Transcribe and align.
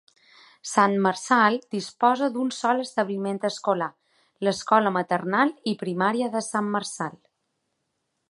Sant 0.69 0.93
Marçal 1.05 1.57
disposa 1.75 2.29
d'un 2.37 2.49
sol 2.59 2.81
establiment 2.85 3.37
escolar: 3.51 3.89
l'Escola 4.47 4.93
Maternal 4.97 5.53
i 5.73 5.77
Primària 5.85 6.31
de 6.37 6.45
Sant 6.49 6.73
Marçal. 6.77 7.15